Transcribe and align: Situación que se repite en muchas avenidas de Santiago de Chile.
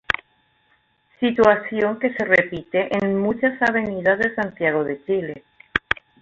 Situación 1.19 1.99
que 1.99 2.11
se 2.15 2.25
repite 2.25 2.89
en 2.97 3.19
muchas 3.21 3.61
avenidas 3.61 4.17
de 4.17 4.33
Santiago 4.33 4.83
de 4.83 4.99
Chile. 5.05 5.43